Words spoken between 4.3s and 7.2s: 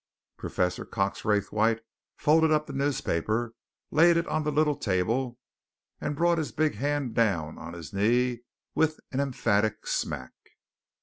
the little table, and brought his big hand